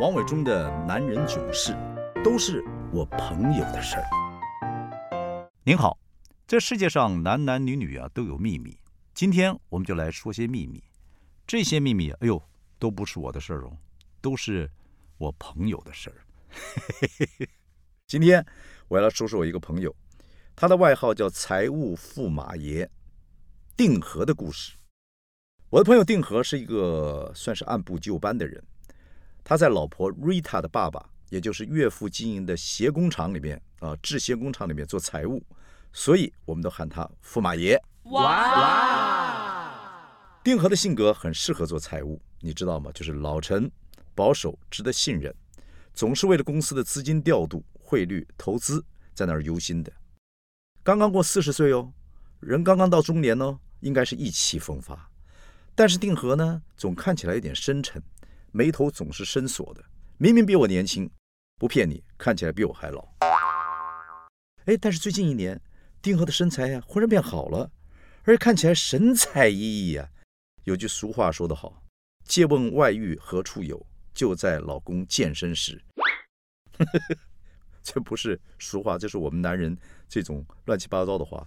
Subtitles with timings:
[0.00, 1.76] 王伟忠的男人囧事，
[2.22, 2.62] 都是
[2.92, 4.06] 我朋友的事儿。
[5.64, 5.98] 您好，
[6.46, 8.78] 这世界上男男女女啊都有秘密，
[9.12, 10.80] 今天我们就来说些秘密。
[11.48, 12.40] 这些秘密，哎呦，
[12.78, 13.76] 都不是我的事儿哦，
[14.20, 14.70] 都是
[15.16, 16.22] 我朋友的事儿。
[18.06, 18.46] 今天
[18.86, 19.92] 我要来说说我一个朋友，
[20.54, 22.88] 他的外号叫财务驸马爷，
[23.76, 24.76] 定和的故事。
[25.70, 28.62] 我的朋友定和是一个算是按部就班的人，
[29.48, 35.42] 他在老婆 Rita 的爸爸，也就是岳父经营的鞋工厂里面啊，制鞋工厂里面做财务，
[35.90, 37.82] 所以我们都喊他驸马爷。
[38.10, 39.72] 哇！
[40.44, 42.90] 定和的性格很适合做财务，你知道吗？
[42.92, 43.70] 就是老成、
[44.14, 45.34] 保守、值得信任，
[45.94, 48.84] 总是为了公司的资金调度、汇率、投资
[49.14, 49.90] 在那儿忧心的。
[50.82, 51.90] 刚刚过四十岁哦，
[52.40, 55.08] 人刚刚到中年哦，应该是意气风发。
[55.74, 58.02] 但是定和呢，总看起来有点深沉，
[58.52, 59.84] 眉头总是深锁的。
[60.16, 61.10] 明明比我年轻，
[61.58, 63.08] 不骗你，看起来比我还老。
[64.64, 65.60] 哎，但是最近一年，
[66.02, 67.70] 定和的身材呀，忽然变好了，
[68.24, 70.08] 而且看起来神采奕奕呀。
[70.64, 71.82] 有句俗话说得好
[72.26, 73.86] ：“借问外遇何处有？
[74.12, 75.82] 就在老公健身时。”
[76.76, 77.16] 呵呵呵
[77.82, 79.76] 这不是俗话，这是我们男人
[80.08, 81.46] 这种乱七八糟的话。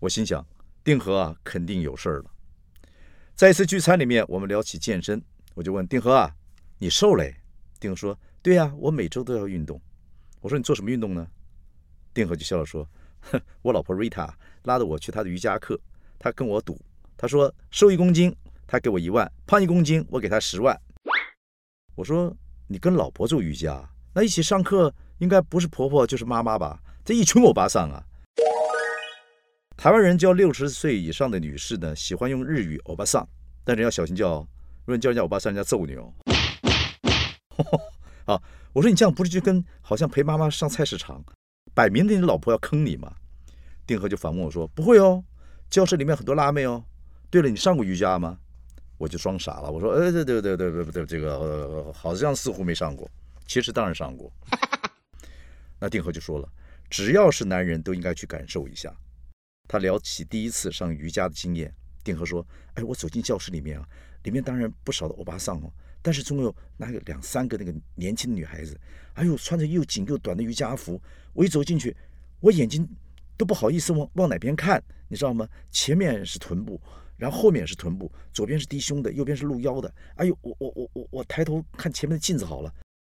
[0.00, 0.46] 我心想，
[0.82, 2.30] 定和啊，肯定有事儿了。
[3.34, 5.22] 在一次聚餐里面，我们聊起健身，
[5.58, 6.32] 我就问定和啊，
[6.78, 7.34] 你瘦嘞？
[7.80, 9.80] 定和说：对呀，我每周都要运动。
[10.40, 11.26] 我说你做什么运动呢？
[12.14, 12.88] 定和就笑了说：
[13.22, 15.76] 哼， 我老婆 Rita 拉着我去她的瑜伽课，
[16.16, 16.80] 她跟我赌，
[17.16, 18.32] 她说瘦一公斤，
[18.68, 20.80] 她给我一万；胖一公斤，我给她十万。
[21.96, 22.32] 我说
[22.68, 23.84] 你跟老婆做瑜伽，
[24.14, 26.80] 那一起上课应该不是婆婆就是妈妈吧？
[27.04, 28.00] 这一群欧巴桑啊！
[29.76, 33.28] 台湾人叫六十岁以上的女士呢，喜欢用日语“欧巴桑”，
[33.64, 34.46] 但是要小心叫，
[34.88, 36.12] 果你叫人家我爸上，人家揍你哦。
[38.26, 41.24] 啊，我说你这样不是就跟好像陪妈妈上菜市场，
[41.74, 43.14] 摆明的你老婆要坑你吗？
[43.86, 45.24] 定和就反问我说：“不会哦，
[45.70, 46.84] 教室里面很多辣妹哦。
[47.30, 48.38] 对了，你上过瑜伽吗？”
[48.98, 53.10] 我就装傻了，我说：“呃，对对对对对对，这个好像似乎没上过，
[53.46, 54.32] 其实当然上过。
[55.80, 56.48] ”那定和就说了
[56.90, 58.94] ：“只要是男人都应该去感受一下。”
[59.68, 61.72] 他聊起第一次上瑜伽的经验，
[62.02, 62.44] 定和说
[62.74, 63.88] ：“哎，我走进教室里面啊，
[64.28, 65.72] 里面当然不少的欧巴桑哦，
[66.02, 68.78] 但是总有那个两三个那个年轻的女孩子，
[69.14, 71.00] 哎呦，穿着又紧又短的瑜伽服。
[71.32, 71.96] 我一走进去，
[72.40, 72.86] 我眼睛
[73.38, 75.48] 都不好意思往往哪边看，你知道吗？
[75.70, 76.78] 前面是臀部，
[77.16, 79.90] 然后后面是臀部，左边是低胸的，右边是露腰的。
[80.16, 82.70] 哎呦，我我我我我抬头看前面的镜子好了，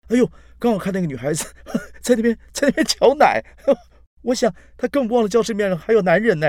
[0.09, 1.43] 哎呦，刚好看那个女孩子
[2.01, 3.43] 在那边在那边 瞧奶。
[4.21, 6.47] ”我想她更忘了教室里面还有男人呢。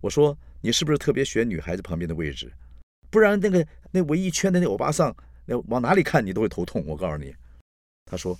[0.00, 2.50] 我说你是不是特别选女孩子旁边的位置？
[3.10, 6.84] 不然那个那围一圈的那欧巴桑，那往哪里看你都会头痛。
[6.86, 7.34] 我告诉你，
[8.06, 8.38] 他说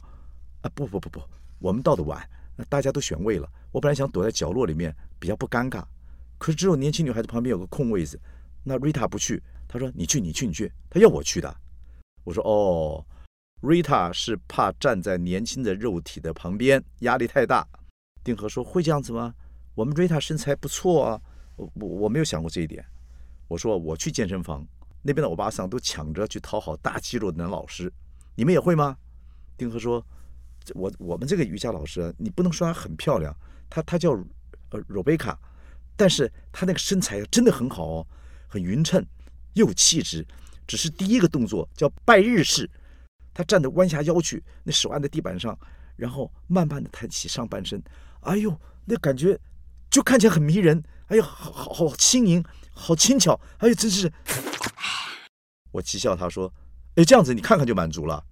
[0.63, 1.21] 啊不不不不，
[1.59, 2.27] 我们到的晚，
[2.69, 3.51] 大家都选位了。
[3.73, 5.85] 我本来想躲在角落里面比较不尴尬，
[6.39, 8.19] 可是只有年轻女孩子旁边有个空位子，
[8.65, 11.55] 那瑞塔不去，他说你去你去你去，他要我去的。
[12.25, 13.05] 我说哦。
[13.63, 17.69] Rita 是怕站在年轻的肉体的旁边，压力太大。
[18.25, 19.35] 定和说：“会这样子吗？
[19.75, 21.21] 我们 Rita 身材不错啊，
[21.57, 22.83] 我我我没有想过这一点。”
[23.51, 24.65] 我说：“我去健身房，
[25.03, 27.93] 那边的欧巴桑都抢着去讨好大肌肉男老师，
[28.37, 28.97] 你们也会吗？”
[29.59, 30.07] 丁和说
[30.73, 33.35] ：“我我们这个瑜伽老师，你不能说她很漂亮，
[33.69, 34.13] 她她叫
[34.71, 35.37] 呃 Rebecca，
[35.97, 38.07] 但是她那个身材真的很好哦，
[38.47, 39.05] 很匀称，
[39.55, 40.25] 又有气质。
[40.65, 42.71] 只是第一个动作叫拜日式。”
[43.35, 45.59] 他站着弯下腰去，那手按在地板上，
[45.97, 47.83] 然后慢慢的抬起上半身，
[48.21, 49.39] 哎呦，那感觉
[49.89, 54.11] 就看起来很迷人，哎呦，好好好轻盈，好轻巧，哎呦，真是。
[55.73, 56.53] 我讥笑他说
[56.97, 58.25] ：“哎，这样子你看看就满足了。”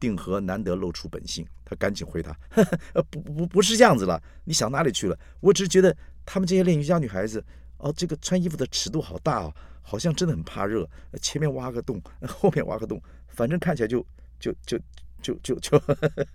[0.00, 2.36] 定和难得露出本性，他赶紧回答
[2.92, 5.18] ：“呃，不不不是这样子了，你想哪里去了？
[5.40, 5.96] 我只是觉得
[6.26, 7.42] 他们这些练瑜伽女孩子，
[7.78, 10.88] 哦，这个穿衣服的尺度好大哦，好像真的很怕热，
[11.22, 14.04] 前面挖个洞，后面挖个洞，反正看起来就。”
[14.40, 14.78] 就就
[15.22, 15.80] 就就就，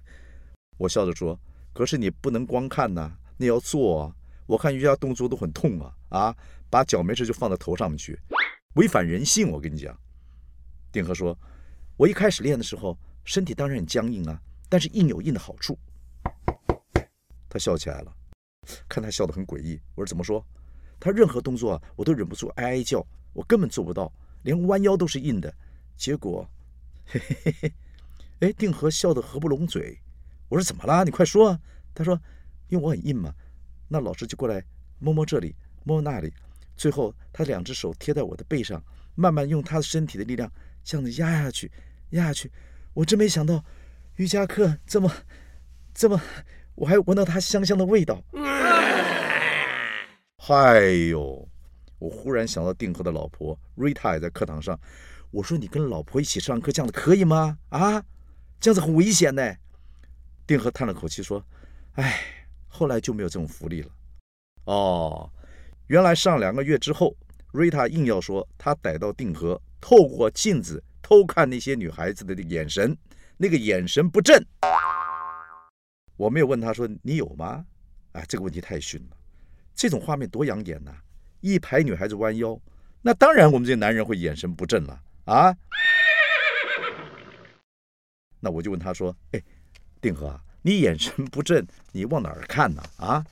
[0.79, 1.39] 我笑着说
[1.73, 4.15] ：“可是你不能光看呐，你要做啊！
[4.49, 6.35] 我看瑜伽动作都很痛啊啊！
[6.71, 8.19] 把脚没事就放到头上面去，
[8.73, 9.51] 违反人性！
[9.51, 9.95] 我跟你讲。”
[10.91, 11.37] 定和说
[11.95, 15.77] ：“我一开始练的时候，身体当然很僵硬啊，但是硬有硬的好处。”
[17.47, 18.11] 他笑起来了，
[18.89, 19.79] 看他笑得很诡异。
[19.93, 20.43] 我说：“怎么说？”
[20.99, 24.11] 他任何动作啊，我都忍不住哀哀叫，我根本做不到，
[24.41, 25.53] 连弯腰都是硬的。
[25.95, 26.49] 结果，
[27.05, 27.73] 嘿嘿嘿嘿。
[28.39, 29.99] 哎，定和笑得合不拢嘴。
[30.47, 31.03] 我说怎么啦？
[31.03, 31.59] 你快说啊！
[31.93, 32.19] 他说，
[32.69, 33.31] 因为我很硬嘛。
[33.89, 34.63] 那老师就过来
[34.99, 35.53] 摸摸这里，
[35.83, 36.31] 摸摸那里，
[36.77, 38.81] 最后他两只手贴在我的背上，
[39.15, 40.49] 慢慢用他的身体的力量
[40.83, 41.71] 这样子压下去，
[42.11, 42.51] 压下去，
[42.93, 43.65] 我真没想到
[44.15, 45.11] 瑜伽课这么
[45.93, 46.21] 这么，
[46.75, 48.23] 我还闻到它香香的味道。
[50.37, 51.49] 嗨呦！
[51.97, 54.79] 我忽然想到定和的老婆瑞塔也在课堂上，
[55.31, 57.57] 我说你跟老婆一起上课这样子可以吗？
[57.69, 58.01] 啊，
[58.59, 59.55] 这样子很危险呢。
[60.47, 61.45] 定和叹了口气说
[61.95, 62.21] ：“哎，
[62.69, 63.91] 后来就没有这种福利了。”
[64.65, 65.29] 哦，
[65.87, 67.13] 原来上两个月之后，
[67.51, 72.97] 瑞塔硬要说她逮到定和透过镜子偷看那些女孩子的眼神，
[73.35, 74.41] 那个眼神不正。
[76.15, 77.65] 我没有问他说你有吗？
[78.11, 79.17] 哎，这个问题太逊了，
[79.73, 80.93] 这种画面多养眼呐！
[81.41, 82.59] 一排女孩子弯腰，
[83.01, 85.55] 那当然我们这些男人会眼神不正了啊！
[88.41, 89.41] 那我就问他说：“哎，
[90.01, 92.83] 定和啊，你眼神不正，你往哪儿看呢？
[92.97, 93.25] 啊？”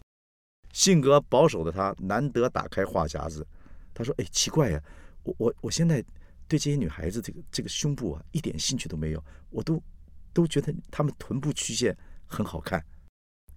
[0.73, 3.45] 性格保守的他难得打开话匣子，
[3.93, 4.83] 他说：“哎，奇怪呀，
[5.23, 6.03] 我我我现在
[6.47, 9.81] 对这些女孩子这个这个胸部啊一点兴趣都没有，我都
[10.33, 12.83] 都觉得她们臀部曲线很好看，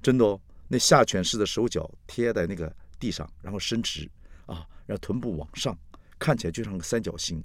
[0.01, 4.11] 真的哦，那下犬式的手脚贴在那个地上，然后伸直。”
[4.47, 5.79] 啊，让臀部往上，
[6.19, 7.41] 看起来就像个三角形，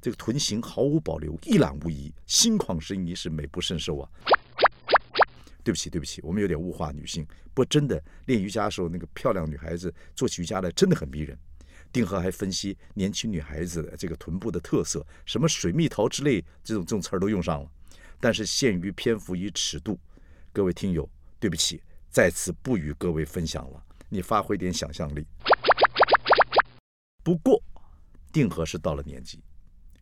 [0.00, 4.08] 这个臀型毫无保留，一览无遗，心旷神怡，是美不胜收啊！
[5.66, 7.26] 对不起，对不起，我们有点物化女性。
[7.52, 11.36] 不真的，练瑜伽的时候，那个漂亮女孩子做起瑜伽来真的很迷人。
[11.90, 17.68] 定和还分析年轻女孩子的这个臀部的特色，什么水蜜桃之类这种这种词儿都用上了。
[18.20, 19.98] 但是限于篇幅与尺度，
[20.52, 21.10] 各位听友，
[21.40, 23.82] 对不起，在此不与各位分享了。
[24.08, 25.26] 你发挥点想象力。
[27.24, 27.60] 不过，
[28.32, 29.42] 定和是到了年纪，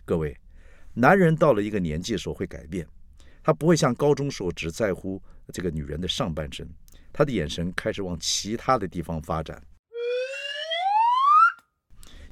[0.05, 0.37] 各位，
[0.93, 2.87] 男人到了一个年纪的时候会改变，
[3.43, 6.69] 他不会像高中时候只在乎这个女人的上半身，
[7.12, 9.62] 他的眼神开始往其他的地方发展，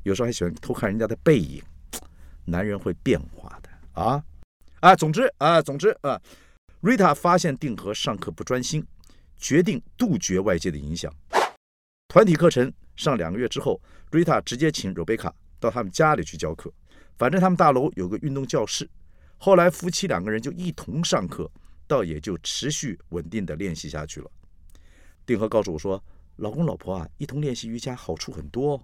[0.02, 1.62] 有时候还喜欢偷看人家的背影。
[2.44, 4.20] 男人会变化的啊
[4.80, 4.96] 啊！
[4.96, 6.20] 总之啊，总之啊，
[6.80, 8.84] 瑞塔发现定和上课不专心，
[9.36, 11.14] 决定杜绝外界的影响，
[12.08, 12.72] 团体课程。
[12.96, 13.80] 上两个月之后，
[14.10, 16.70] 瑞塔直接请若贝卡到他们家里去教课。
[17.16, 18.90] 反正他们大楼有个运动教室。
[19.38, 21.48] 后来夫妻两个人就一同上课，
[21.92, 24.30] 倒也就持续稳定的练习下去了。
[25.26, 26.02] 定和告诉我说
[26.36, 28.82] ：“老公老婆啊，一同练习瑜伽好处很多。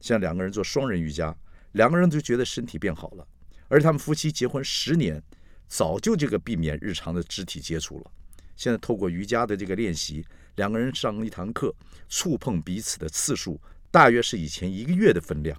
[0.00, 1.32] 像两个人做双人瑜伽，
[1.72, 3.24] 两个人就觉得身体变好了。
[3.68, 5.22] 而他们夫妻结婚十年，
[5.68, 8.10] 早就这个避免日常的肢体接触了。
[8.56, 11.74] 现在透过瑜伽的这个练习。”两个人上一堂课，
[12.10, 13.58] 触碰彼此的次数
[13.90, 15.58] 大约是以前一个月的分量。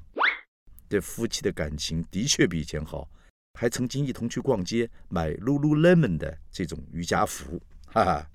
[0.87, 3.09] 这夫妻的感情的确比以前好，
[3.53, 7.61] 还曾经一同去逛街买 Lululemon 的这种瑜伽服。
[7.85, 8.29] 哈哈，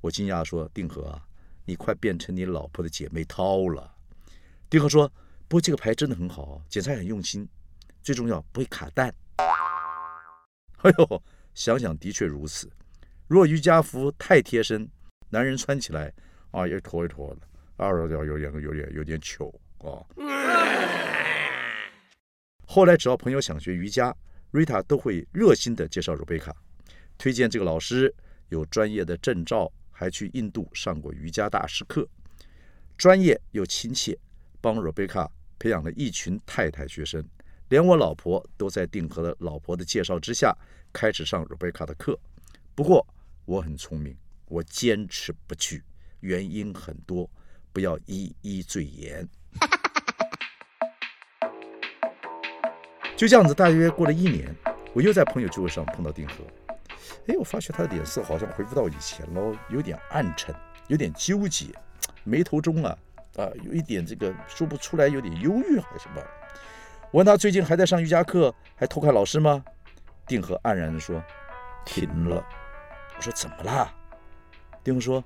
[0.00, 1.22] 我惊讶说：“定和啊，
[1.64, 3.94] 你快变成你老婆的姐妹淘了。”
[4.70, 5.10] 定和说
[5.46, 7.48] ：“不过这个牌真的很好，剪裁很用心，
[8.02, 9.14] 最重要不会卡蛋。”
[10.82, 11.22] 哎呦，
[11.54, 12.70] 想想的确如此。
[13.26, 14.88] 若瑜伽服太贴身。
[15.28, 16.12] 男人穿起来
[16.52, 17.40] 啊，也拖一拖的，
[17.76, 19.98] 二条有点有点有点糗啊。
[22.64, 24.16] 后来只要朋友想学瑜伽，
[24.56, 26.50] 瑞塔都会热心的介绍瑞贝卡，
[27.18, 28.14] 推荐这个老师
[28.48, 32.08] 有专业的证照，还去印度上过瑜伽大师课，
[32.96, 34.18] 专业又亲切，
[34.62, 37.22] 帮瑞贝卡培养了一群太太学生，
[37.68, 40.56] 连我老婆都在定和的老婆的介绍之下
[40.90, 42.18] 开始上瑞贝卡的课。
[42.74, 43.06] 不过
[43.44, 44.16] 我很聪明。
[44.46, 45.82] 我坚持不去，
[46.20, 47.28] 原因很多，
[47.74, 49.28] 不要一一赘言。
[53.16, 54.54] 就这样子，大约过了一年，
[54.92, 56.34] 我又在朋友聚会上碰到定和。
[57.28, 60.54] 哎，我发觉他的脸色好像恢复到以前喽，有点暗沉，
[60.88, 61.66] 有点纠结，
[62.24, 62.96] 眉头中啊
[63.36, 66.22] 啊有一点这个说不出来，有点忧郁还是什么。
[67.10, 69.64] 我问他最近还在上瑜伽课，还偷看老师吗？
[70.26, 71.22] 定和黯然地说
[71.86, 72.44] ：“停了。”
[73.16, 73.92] 我说：“怎么啦？”
[74.84, 75.24] 定和说：“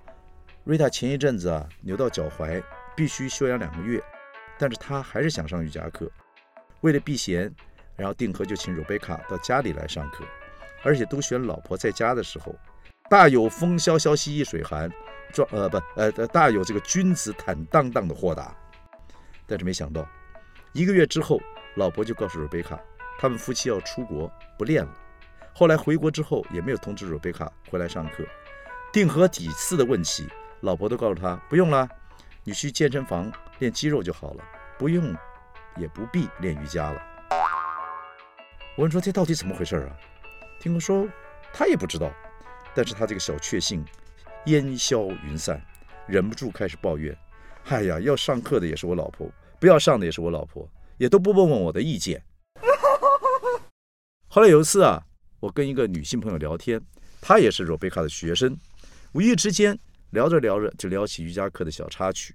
[0.63, 2.63] 瑞塔前一阵子啊扭到脚踝，
[2.95, 4.01] 必须休养两个月，
[4.59, 6.11] 但是他还是想上瑜伽课。
[6.83, 7.53] 为了避嫌，
[8.01, 10.25] 然后定和就请瑞贝卡到家里来上课，
[10.83, 12.57] 而且都选老婆在家的时候，
[13.11, 14.91] 大有风萧萧兮易水寒，
[15.35, 18.57] 壮呃不呃大有这个君子坦荡荡的豁达。
[19.47, 20.09] 但是没想到，
[20.73, 21.39] 一个月之后，
[21.75, 22.81] 老婆就告诉瑞贝卡，
[23.19, 24.97] 他们夫妻要出国不练了。
[25.53, 28.25] 后来回国之后，也没有通知瑞贝卡回来上课。”
[28.95, 30.27] 定和几次的问起，
[30.63, 31.87] 老婆都告诉他不用了，
[32.45, 34.45] 你去健身房练肌肉就好了，
[34.79, 35.15] 不用，
[35.77, 37.10] 也不必练瑜伽了。
[38.81, 39.95] 我问说这到底怎么回事啊？
[40.59, 41.07] 听说
[41.53, 42.11] 他也不知道，
[42.75, 43.85] 但是他这个小确幸
[44.47, 45.61] 烟消云散，
[46.09, 47.15] 忍不住开始抱怨：
[47.67, 52.25] 哎呀，要上课的也是我老婆，不要上的也是我老婆，也都不问问我的意见。
[54.29, 55.03] 后来有一次啊，
[55.41, 56.81] 我跟一个女性朋友聊天，
[57.21, 58.59] 她也是 Rebecca 的学生，
[59.13, 59.79] 无意之间
[60.13, 62.35] 聊着聊着就聊起瑜伽课的小插曲。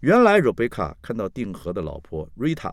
[0.00, 2.72] 原来 Rebecca 看到定和的老婆 Rita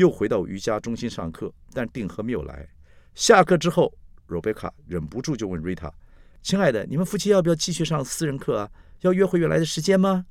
[0.00, 2.66] 又回到瑜伽中心上课，但定和没有来。
[3.14, 3.92] 下课之后
[4.28, 5.92] 罗贝卡忍不住就问 Rita：“
[6.40, 8.70] 亲爱的，你们夫妻要不要继续上私人课啊？
[9.00, 10.24] 要约回原来的时间吗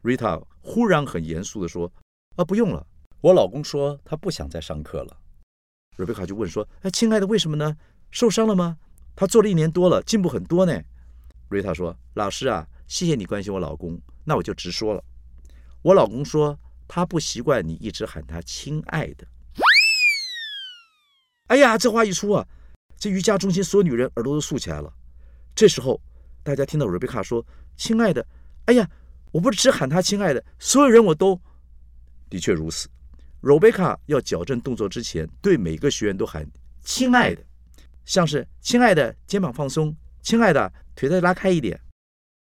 [0.00, 1.92] 瑞塔忽然很严肃地说
[2.36, 2.86] ：“啊，不用了，
[3.20, 5.14] 我老公说他不想再上课了。
[5.96, 7.76] 罗贝卡就问说：“哎，亲爱的，为什么呢？
[8.10, 8.78] 受伤了吗？
[9.14, 10.80] 他做了一年多了，进步很多呢。
[11.50, 15.04] 瑞塔说：“老师啊，谢谢你关心我老公，那我就直说了。
[15.82, 19.26] 我老公说他不习惯你一直喊他亲爱的。”
[21.48, 22.46] 哎呀，这话一出啊，
[22.98, 24.92] 这瑜伽中心所有女人耳朵都竖起来了。
[25.54, 26.00] 这时候，
[26.42, 27.44] 大家听到瑞贝卡说
[27.76, 28.26] ：“亲爱的。”
[28.66, 28.88] 哎呀，
[29.32, 31.40] 我不是只喊他亲爱的，所有人我都
[32.28, 32.88] 的确如此。
[33.40, 36.46] 瑞贝卡要矫正动作之前，对每个学员都喊
[36.84, 37.42] “亲爱的”，
[38.04, 41.80] 像是“亲爱的，肩膀放松”，“亲爱的，腿再拉开一点”。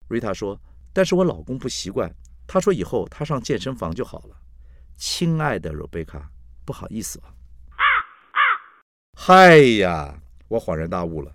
[0.09, 0.61] 瑞塔说
[0.93, 2.13] ：“但是我老公不习惯，
[2.53, 4.37] 他说以后他上健身房就好了。”
[4.99, 6.29] 亲爱的瑞贝卡，
[6.65, 7.31] 不好意思啊。
[9.17, 10.21] 嗨呀！
[10.49, 11.33] 我恍然大悟了，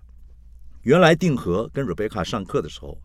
[0.82, 3.00] 原来定和跟 Rebecca 上课的时候，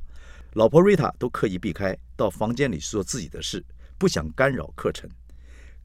[0.56, 3.64] 老婆瑞塔都刻意避开，到房间里去做自己的事，
[3.98, 5.10] 不想干扰课程。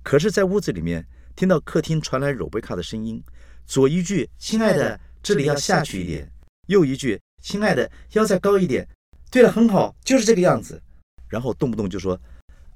[0.02, 1.06] 可是，在屋子里面
[1.37, 3.23] 听到客厅传来 Rebecca 的声音，
[3.66, 6.28] 左一句“亲爱的，这里要下去一点”，
[6.66, 8.88] 右一句“亲爱的，腰再高一点”。
[9.30, 10.83] 对了，很好，就是这个样子。
[11.28, 12.21] 然后动不动就说：“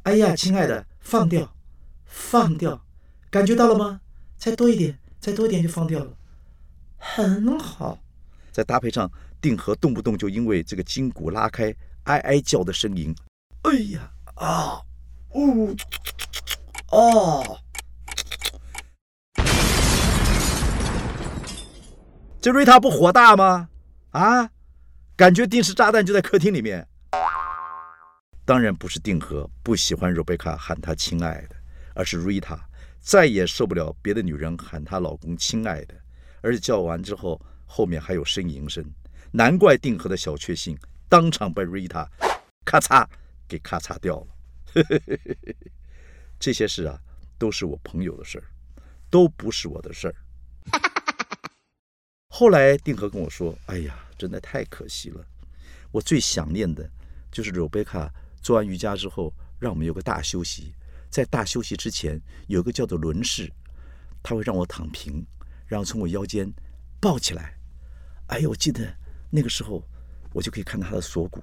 [0.05, 1.55] 哎呀，亲爱的，放掉，
[2.05, 2.85] 放掉，
[3.31, 4.01] 感觉到了吗？
[4.37, 6.17] 再多一点。”再多一点就放掉了，
[6.97, 7.99] 很好。
[8.51, 9.07] 再搭配上
[9.39, 13.15] 定和动不动就因为这个筋骨拉开哀哀叫的声音，
[13.65, 14.81] 哎呀啊
[15.35, 15.77] 呜
[16.91, 17.59] 哦，
[22.41, 23.69] 这瑞塔不火大吗？
[24.13, 24.49] 啊，
[25.17, 26.89] 感觉定时炸弹就在客厅里面。
[28.51, 31.55] 当然不是定和不喜欢瑞贝卡喊他亲爱的，
[31.95, 32.61] 而是瑞塔。
[32.99, 35.95] 再也受不了别的女人喊她老公“亲爱的”，
[36.43, 38.85] 而且叫完之后后面还有呻吟声，
[39.31, 40.77] 难怪定和的小确幸
[41.09, 42.11] 当场被瑞塔
[42.65, 43.07] 咔嚓
[43.47, 44.85] 给咔嚓掉了。
[46.41, 47.01] 这些事啊，
[47.39, 48.45] 都是我朋友的事儿，
[49.09, 50.15] 都不是我的事儿。
[52.27, 55.25] 后来定和跟我说：“哎呀，真的太可惜了，
[55.93, 56.91] 我最想念的
[57.31, 60.75] 就是罗贝卡做完瑜伽之后，让我们有个大休息。”
[61.11, 63.53] 在大休息之前，有个叫做轮式，
[64.23, 65.27] 他会让我躺平，
[65.67, 66.49] 然后从我腰间
[67.01, 67.59] 抱起来。
[68.29, 68.97] 哎呦，我记得
[69.29, 69.83] 那个时候，
[70.33, 71.43] 我就可以看到他的锁骨，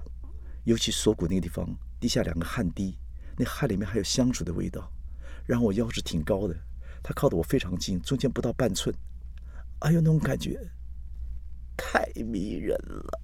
[0.64, 1.68] 尤其锁骨那个地方
[2.00, 2.96] 滴下两个汗滴，
[3.36, 4.90] 那汗里面还有香水的味道。
[5.44, 6.56] 然后我腰是挺高的，
[7.02, 8.94] 他靠得我非常近，中间不到半寸。
[9.80, 10.58] 哎呦，那种感觉
[11.76, 13.20] 太迷人了。